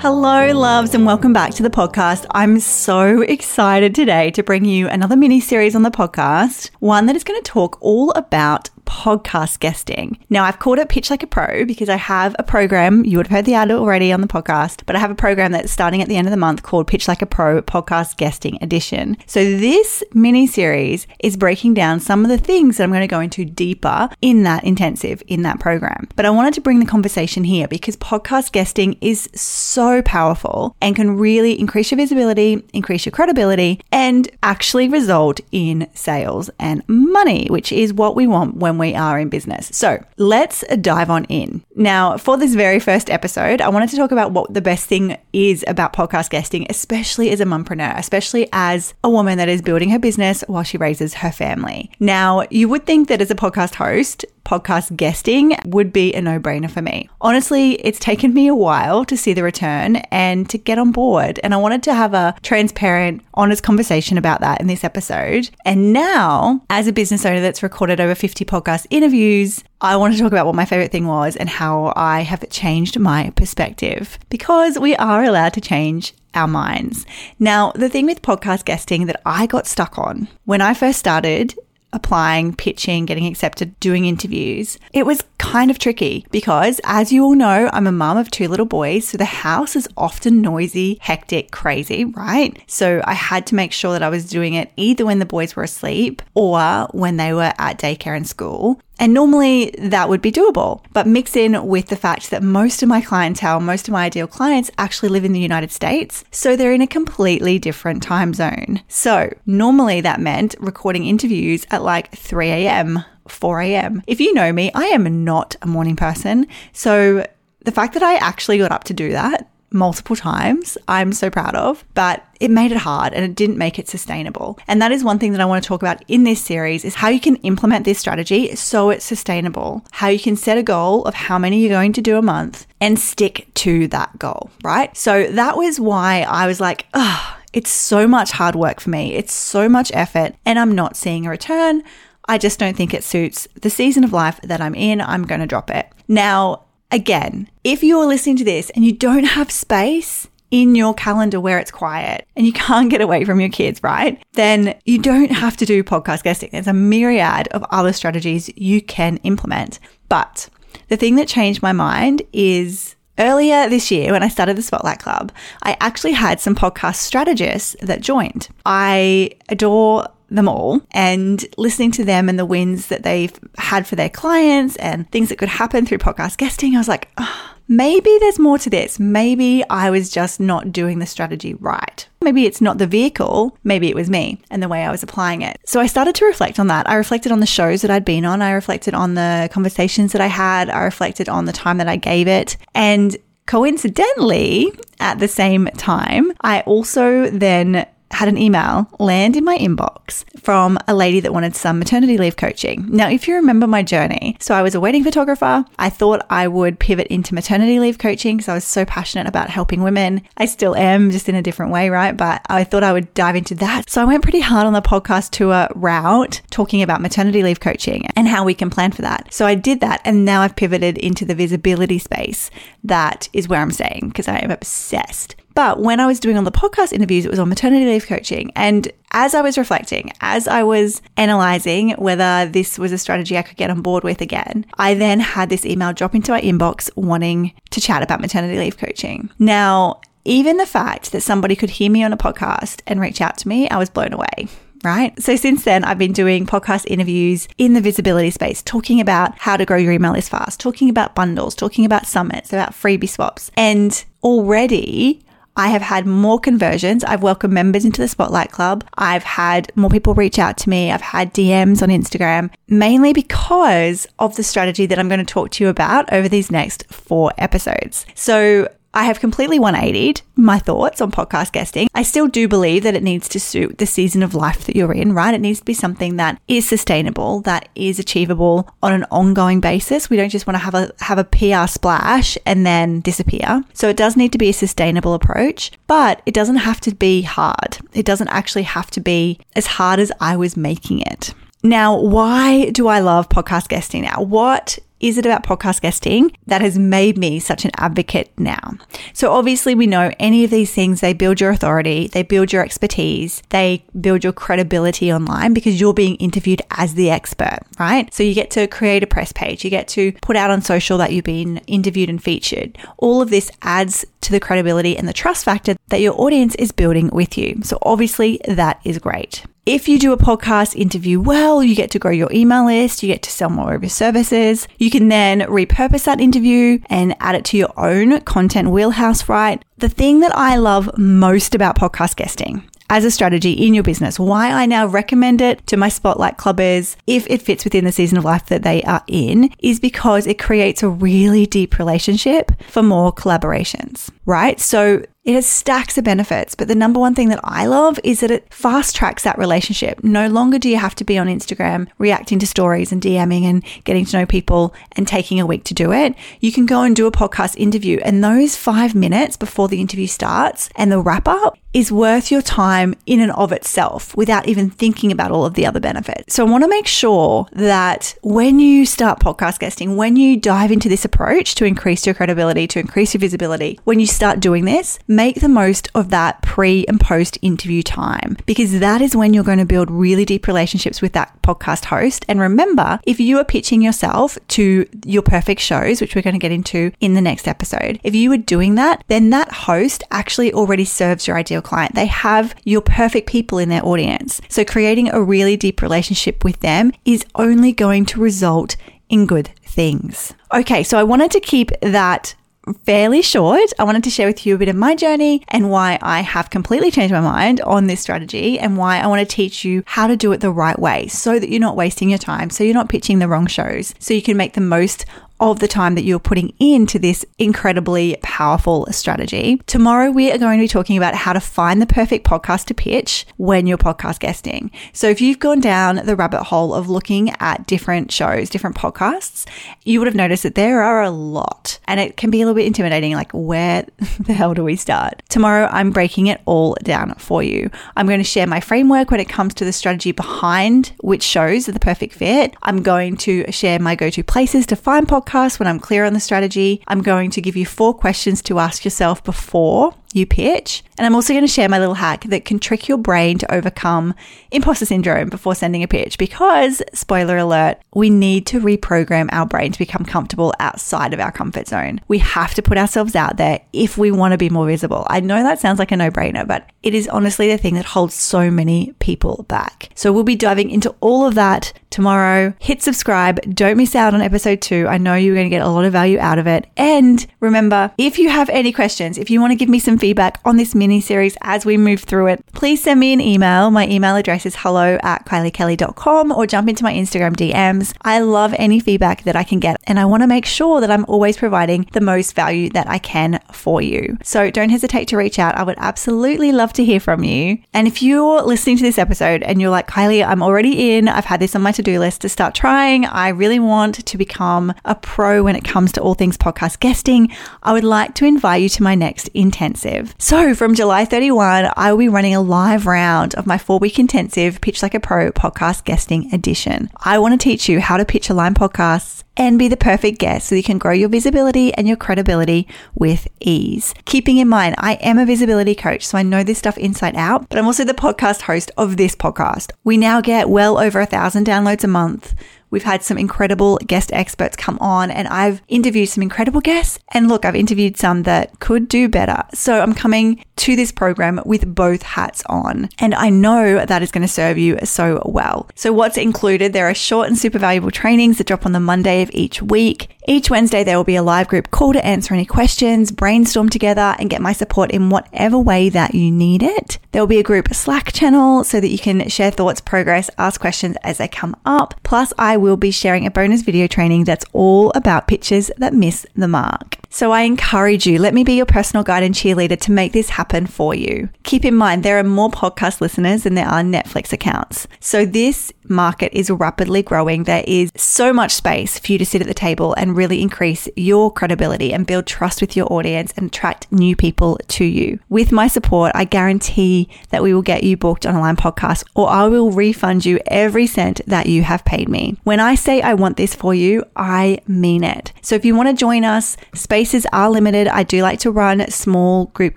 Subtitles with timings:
[0.00, 2.24] Hello, loves, and welcome back to the podcast.
[2.30, 7.16] I'm so excited today to bring you another mini series on the podcast, one that
[7.16, 10.18] is going to talk all about podcast guesting.
[10.30, 13.04] Now, I've called it Pitch Like a Pro because I have a program.
[13.04, 15.52] You would have heard the ad already on the podcast, but I have a program
[15.52, 18.58] that's starting at the end of the month called Pitch Like a Pro Podcast Guesting
[18.62, 19.16] Edition.
[19.26, 23.06] So, this mini series is breaking down some of the things that I'm going to
[23.06, 26.08] go into deeper in that intensive, in that program.
[26.16, 30.96] But I wanted to bring the conversation here because podcast guesting is so powerful and
[30.96, 37.46] can really increase your visibility, increase your credibility, and actually result in sales and money,
[37.50, 39.70] which is what we want when we are in business.
[39.72, 41.64] So let's dive on in.
[41.76, 45.16] Now, for this very first episode, I wanted to talk about what the best thing
[45.32, 49.90] is about podcast guesting, especially as a mompreneur, especially as a woman that is building
[49.90, 51.90] her business while she raises her family.
[52.00, 56.40] Now, you would think that as a podcast host, podcast guesting would be a no
[56.40, 57.08] brainer for me.
[57.20, 61.38] Honestly, it's taken me a while to see the return and to get on board.
[61.42, 65.50] And I wanted to have a transparent, honest conversation about that in this episode.
[65.66, 70.20] And now, as a business owner that's recorded over 50 podcast interviews, I want to
[70.20, 74.78] talk about what my favorite thing was and how I have changed my perspective because
[74.78, 77.06] we are allowed to change our minds.
[77.38, 81.54] Now, the thing with podcast guesting that I got stuck on when I first started
[81.92, 87.34] applying, pitching, getting accepted, doing interviews, it was kind of tricky because, as you all
[87.34, 91.50] know, I'm a mum of two little boys, so the house is often noisy, hectic,
[91.50, 92.62] crazy, right?
[92.66, 95.56] So I had to make sure that I was doing it either when the boys
[95.56, 98.80] were asleep or when they were at daycare and school.
[99.00, 102.88] And normally that would be doable, but mix in with the fact that most of
[102.88, 106.24] my clientele, most of my ideal clients actually live in the United States.
[106.32, 108.82] So they're in a completely different time zone.
[108.88, 113.04] So normally that meant recording interviews at like 3 a.m.
[113.30, 114.02] 4 a.m.
[114.06, 116.46] If you know me, I am not a morning person.
[116.72, 117.26] So
[117.64, 121.54] the fact that I actually got up to do that multiple times, I'm so proud
[121.54, 124.58] of, but it made it hard and it didn't make it sustainable.
[124.66, 126.94] And that is one thing that I want to talk about in this series is
[126.94, 129.84] how you can implement this strategy so it's sustainable.
[129.92, 132.66] How you can set a goal of how many you're going to do a month
[132.80, 134.96] and stick to that goal, right?
[134.96, 139.14] So that was why I was like, oh, it's so much hard work for me.
[139.14, 141.82] It's so much effort and I'm not seeing a return.
[142.28, 145.00] I just don't think it suits the season of life that I'm in.
[145.00, 145.90] I'm going to drop it.
[146.06, 151.40] Now, again, if you're listening to this and you don't have space in your calendar
[151.40, 154.22] where it's quiet and you can't get away from your kids, right?
[154.32, 156.50] Then you don't have to do podcast guesting.
[156.52, 159.78] There's a myriad of other strategies you can implement.
[160.08, 160.48] But
[160.88, 165.00] the thing that changed my mind is Earlier this year, when I started the Spotlight
[165.00, 165.32] Club,
[165.64, 168.48] I actually had some podcast strategists that joined.
[168.64, 173.96] I adore them all and listening to them and the wins that they've had for
[173.96, 178.16] their clients and things that could happen through podcast guesting, I was like, oh, maybe
[178.20, 178.98] there's more to this.
[178.98, 182.06] Maybe I was just not doing the strategy right.
[182.22, 185.42] Maybe it's not the vehicle, maybe it was me and the way I was applying
[185.42, 185.60] it.
[185.64, 186.88] So I started to reflect on that.
[186.88, 190.20] I reflected on the shows that I'd been on, I reflected on the conversations that
[190.20, 192.56] I had, I reflected on the time that I gave it.
[192.74, 193.16] And
[193.46, 200.24] coincidentally, at the same time, I also then had an email land in my inbox
[200.40, 202.86] from a lady that wanted some maternity leave coaching.
[202.88, 205.64] Now, if you remember my journey, so I was a wedding photographer.
[205.78, 209.50] I thought I would pivot into maternity leave coaching because I was so passionate about
[209.50, 210.22] helping women.
[210.36, 212.16] I still am, just in a different way, right?
[212.16, 213.90] But I thought I would dive into that.
[213.90, 218.06] So I went pretty hard on the podcast tour route, talking about maternity leave coaching
[218.16, 219.32] and how we can plan for that.
[219.32, 220.00] So I did that.
[220.04, 222.50] And now I've pivoted into the visibility space.
[222.84, 226.44] That is where I'm staying because I am obsessed but when I was doing all
[226.44, 228.52] the podcast interviews, it was on maternity leave coaching.
[228.54, 233.42] And as I was reflecting, as I was analyzing whether this was a strategy I
[233.42, 236.90] could get on board with again, I then had this email drop into my inbox
[236.94, 239.30] wanting to chat about maternity leave coaching.
[239.40, 243.36] Now, even the fact that somebody could hear me on a podcast and reach out
[243.38, 244.46] to me, I was blown away
[244.84, 245.20] right?
[245.20, 249.56] So since then, I've been doing podcast interviews in the visibility space, talking about how
[249.56, 253.50] to grow your email list fast, talking about bundles, talking about summits, about freebie swaps.
[253.56, 255.24] And already
[255.58, 257.02] I have had more conversions.
[257.02, 258.84] I've welcomed members into the Spotlight Club.
[258.96, 260.92] I've had more people reach out to me.
[260.92, 265.50] I've had DMs on Instagram, mainly because of the strategy that I'm going to talk
[265.50, 268.06] to you about over these next four episodes.
[268.14, 271.88] So I have completely 180'd my thoughts on podcast guesting.
[271.94, 274.92] I still do believe that it needs to suit the season of life that you're
[274.92, 275.34] in, right?
[275.34, 280.08] It needs to be something that is sustainable, that is achievable on an ongoing basis.
[280.08, 283.62] We don't just want to have a have a PR splash and then disappear.
[283.74, 287.22] So it does need to be a sustainable approach, but it doesn't have to be
[287.22, 287.78] hard.
[287.92, 291.34] It doesn't actually have to be as hard as I was making it.
[291.62, 294.22] Now, why do I love podcast guesting now?
[294.22, 298.74] What is it about podcast guesting that has made me such an advocate now?
[299.12, 302.62] So obviously we know any of these things, they build your authority, they build your
[302.62, 308.12] expertise, they build your credibility online because you're being interviewed as the expert, right?
[308.12, 310.98] So you get to create a press page, you get to put out on social
[310.98, 312.78] that you've been interviewed and featured.
[312.98, 316.72] All of this adds to the credibility and the trust factor that your audience is
[316.72, 317.60] building with you.
[317.62, 319.44] So obviously that is great.
[319.68, 323.06] If you do a podcast interview well, you get to grow your email list, you
[323.06, 324.66] get to sell more of your services.
[324.78, 329.62] You can then repurpose that interview and add it to your own content wheelhouse, right?
[329.76, 334.18] The thing that I love most about podcast guesting as a strategy in your business.
[334.18, 338.16] Why I now recommend it to my spotlight clubbers if it fits within the season
[338.16, 342.82] of life that they are in is because it creates a really deep relationship for
[342.82, 344.58] more collaborations, right?
[344.58, 348.20] So it has stacks of benefits, but the number one thing that I love is
[348.20, 350.02] that it fast tracks that relationship.
[350.02, 353.62] No longer do you have to be on Instagram reacting to stories and DMing and
[353.84, 356.14] getting to know people and taking a week to do it.
[356.40, 360.06] You can go and do a podcast interview, and those five minutes before the interview
[360.06, 364.70] starts and the wrap up is worth your time in and of itself without even
[364.70, 366.34] thinking about all of the other benefits.
[366.34, 370.72] So I want to make sure that when you start podcast guesting, when you dive
[370.72, 374.64] into this approach to increase your credibility, to increase your visibility, when you start doing
[374.64, 379.34] this, make the most of that pre and post interview time because that is when
[379.34, 382.24] you're going to build really deep relationships with that podcast host.
[382.28, 386.46] And remember, if you are pitching yourself to your perfect shows, which we're going to
[386.46, 390.52] get into in the next episode, if you are doing that, then that host actually
[390.52, 391.96] already serves your ideal client.
[391.96, 394.40] They have your perfect people in their audience.
[394.48, 398.76] So creating a really deep relationship with them is only going to result
[399.08, 400.34] in good things.
[400.52, 402.34] Okay, so I wanted to keep that
[402.74, 403.72] fairly short.
[403.78, 406.50] I wanted to share with you a bit of my journey and why I have
[406.50, 410.06] completely changed my mind on this strategy and why I want to teach you how
[410.06, 412.74] to do it the right way so that you're not wasting your time, so you're
[412.74, 415.04] not pitching the wrong shows, so you can make the most
[415.40, 419.60] of the time that you're putting into this incredibly powerful strategy.
[419.66, 422.74] Tomorrow, we are going to be talking about how to find the perfect podcast to
[422.74, 424.70] pitch when you're podcast guesting.
[424.92, 429.46] So, if you've gone down the rabbit hole of looking at different shows, different podcasts,
[429.84, 432.56] you would have noticed that there are a lot and it can be a little
[432.56, 433.14] bit intimidating.
[433.14, 433.86] Like, where
[434.20, 435.22] the hell do we start?
[435.28, 437.70] Tomorrow, I'm breaking it all down for you.
[437.96, 441.68] I'm going to share my framework when it comes to the strategy behind which shows
[441.68, 442.54] are the perfect fit.
[442.62, 446.04] I'm going to share my go to places to find podcasts podcast, when I'm clear
[446.04, 450.26] on the strategy, I'm going to give you four questions to ask yourself before you
[450.26, 450.82] pitch.
[450.96, 453.54] And I'm also going to share my little hack that can trick your brain to
[453.54, 454.14] overcome
[454.50, 459.70] imposter syndrome before sending a pitch because, spoiler alert, we need to reprogram our brain
[459.72, 462.00] to become comfortable outside of our comfort zone.
[462.08, 465.06] We have to put ourselves out there if we want to be more visible.
[465.08, 467.84] I know that sounds like a no brainer, but it is honestly the thing that
[467.84, 469.90] holds so many people back.
[469.94, 472.54] So we'll be diving into all of that tomorrow.
[472.60, 473.40] Hit subscribe.
[473.54, 474.86] Don't miss out on episode two.
[474.88, 476.66] I know you're going to get a lot of value out of it.
[476.76, 480.40] And remember, if you have any questions, if you want to give me some feedback
[480.44, 483.70] on this mini series as we move through it, please send me an email.
[483.70, 487.94] My email address is hello at kyliekelly.com or jump into my Instagram DMs.
[488.02, 490.90] I love any feedback that I can get and I want to make sure that
[490.90, 494.18] I'm always providing the most value that I can for you.
[494.22, 495.54] So don't hesitate to reach out.
[495.56, 497.58] I would absolutely love to hear from you.
[497.72, 501.24] And if you're listening to this episode and you're like, Kylie, I'm already in, I've
[501.24, 504.74] had this on my to do list to start trying, I really want to become
[504.84, 508.62] a pro when it comes to all things podcast guesting, I would like to invite
[508.62, 510.14] you to my next intensive intensive.
[510.18, 513.98] So from July 31, I will be running a live round of my four week
[513.98, 516.90] intensive Pitch Like a Pro podcast guesting edition.
[516.98, 520.48] I want to teach you how to pitch Align podcasts and be the perfect guest
[520.48, 523.94] so you can grow your visibility and your credibility with ease.
[524.04, 527.48] Keeping in mind, I am a visibility coach, so I know this stuff inside out,
[527.48, 529.70] but I'm also the podcast host of this podcast.
[529.84, 532.34] We now get well over a thousand downloads a month.
[532.70, 536.98] We've had some incredible guest experts come on, and I've interviewed some incredible guests.
[537.12, 539.42] And look, I've interviewed some that could do better.
[539.54, 544.10] So I'm coming to this program with both hats on, and I know that is
[544.10, 545.68] going to serve you so well.
[545.74, 546.72] So, what's included?
[546.72, 550.17] There are short and super valuable trainings that drop on the Monday of each week.
[550.30, 554.14] Each Wednesday, there will be a live group call to answer any questions, brainstorm together,
[554.18, 556.98] and get my support in whatever way that you need it.
[557.12, 560.60] There will be a group Slack channel so that you can share thoughts, progress, ask
[560.60, 561.94] questions as they come up.
[562.02, 566.26] Plus, I will be sharing a bonus video training that's all about pitches that miss
[566.36, 566.97] the mark.
[567.10, 570.30] So I encourage you, let me be your personal guide and cheerleader to make this
[570.30, 571.28] happen for you.
[571.42, 574.86] Keep in mind, there are more podcast listeners than there are Netflix accounts.
[575.00, 577.44] So this market is rapidly growing.
[577.44, 580.88] There is so much space for you to sit at the table and really increase
[580.96, 585.18] your credibility and build trust with your audience and attract new people to you.
[585.28, 589.04] With my support, I guarantee that we will get you booked on a Align podcast
[589.14, 592.36] or I will refund you every cent that you have paid me.
[592.44, 595.32] When I say I want this for you, I mean it.
[595.42, 596.56] So if you want to join us,
[596.98, 597.86] spaces are limited.
[597.86, 599.76] I do like to run small group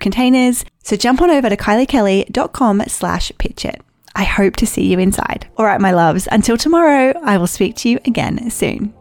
[0.00, 0.64] containers.
[0.82, 3.80] So jump on over to kyliekelly.com slash pitch it.
[4.16, 5.46] I hope to see you inside.
[5.56, 8.92] All right, my loves, until tomorrow, I will speak to you again soon.